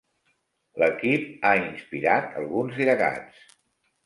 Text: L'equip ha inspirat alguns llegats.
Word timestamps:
L'equip 0.83 1.45
ha 1.49 1.51
inspirat 1.67 2.35
alguns 2.41 2.81
llegats. 2.89 3.47